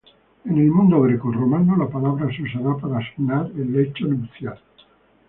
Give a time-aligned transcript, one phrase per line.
[0.45, 4.59] En el mundo greco-romano la palabra se usará para asignar el lecho nupcial.